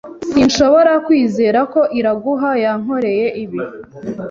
Sinshobora 0.29 0.93
kwizera 1.05 1.59
ko 1.73 1.81
Iraguha 1.99 2.49
yankoreye 2.63 3.25
ibi. 3.43 3.59